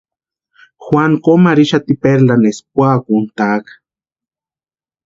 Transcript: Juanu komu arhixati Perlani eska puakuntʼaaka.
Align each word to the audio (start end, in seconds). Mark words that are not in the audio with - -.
Juanu 0.83 1.15
komu 1.23 1.45
arhixati 1.51 1.93
Perlani 2.01 2.49
eska 2.53 2.65
puakuntʼaaka. 2.73 3.71